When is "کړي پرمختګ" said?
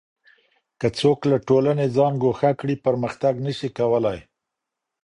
2.59-3.33